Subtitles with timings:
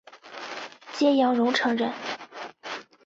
[0.93, 1.93] 揭阳榕城人。